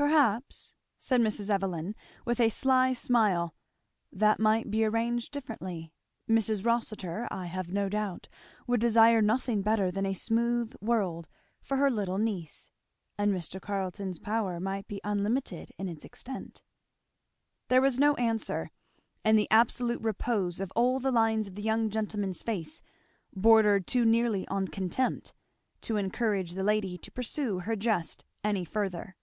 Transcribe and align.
"Perhaps," 0.00 0.76
said 0.96 1.20
Mrs. 1.20 1.50
Evelyn 1.50 1.96
with 2.24 2.38
a 2.38 2.50
sly 2.50 2.92
smile, 2.92 3.56
"that 4.12 4.38
might 4.38 4.70
be 4.70 4.84
arranged 4.84 5.32
differently 5.32 5.92
Mrs. 6.28 6.64
Rossitur 6.64 7.26
I 7.32 7.46
have 7.46 7.72
no 7.72 7.88
doubt 7.88 8.28
would 8.68 8.78
desire 8.80 9.20
nothing 9.20 9.60
better 9.60 9.90
than 9.90 10.06
a 10.06 10.14
smooth 10.14 10.72
world 10.80 11.26
for 11.60 11.78
her 11.78 11.90
little 11.90 12.16
niece 12.16 12.70
and 13.18 13.34
Mr. 13.34 13.60
Carleton's 13.60 14.20
power 14.20 14.60
might 14.60 14.86
be 14.86 15.00
unlimited 15.02 15.72
in 15.78 15.88
its 15.88 16.04
extent." 16.04 16.62
There 17.66 17.82
was 17.82 17.98
no 17.98 18.14
answer, 18.14 18.70
and 19.24 19.36
the 19.36 19.50
absolute 19.50 20.00
repose 20.00 20.60
of 20.60 20.70
all 20.76 21.00
the 21.00 21.10
lines 21.10 21.48
of 21.48 21.56
the 21.56 21.62
young 21.62 21.90
gentleman's 21.90 22.42
face 22.42 22.82
bordered 23.34 23.88
too 23.88 24.04
nearly 24.04 24.46
on 24.46 24.68
contempt 24.68 25.34
to 25.80 25.96
encourage 25.96 26.52
the 26.52 26.62
lady 26.62 26.98
to 26.98 27.10
pursue 27.10 27.58
her 27.58 27.74
jest 27.74 28.24
any 28.44 28.64
further. 28.64 29.16